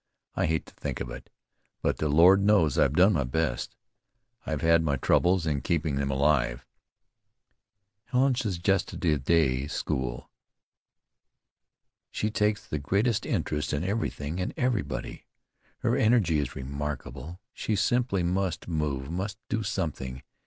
[0.35, 1.29] I hate to think of it;
[1.83, 3.75] but the Lord knows I've done my best.
[4.47, 6.65] I've had my troubles in keeping them alive."
[8.05, 10.31] "Helen suggested the day school.
[12.09, 15.27] She takes the greatest interest in everything and everybody.
[15.81, 17.39] Her energy is remarkable.
[17.53, 20.23] She simply must move, must do something.